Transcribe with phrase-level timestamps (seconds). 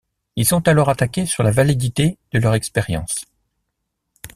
[0.35, 3.27] Ils sont alors attaqués sur la validité de leur expérience.